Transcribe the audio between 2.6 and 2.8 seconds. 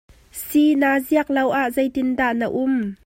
um?